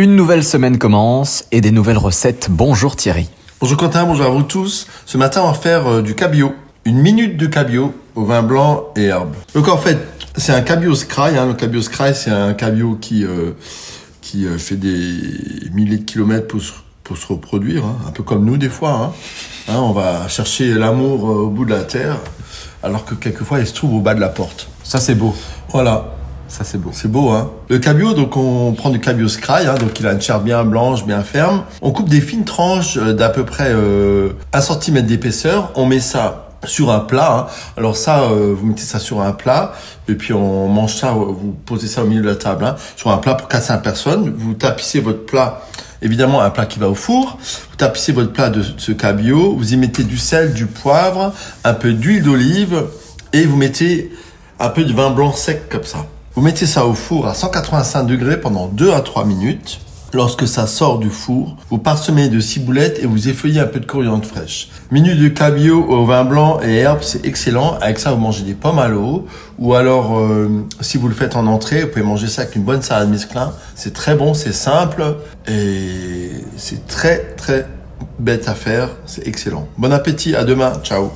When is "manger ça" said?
72.06-72.40